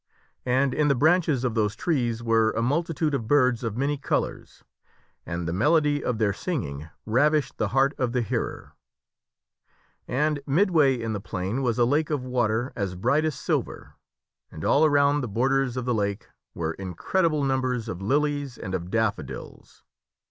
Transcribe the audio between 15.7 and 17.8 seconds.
of the lake were incredible Kin Arthur num ^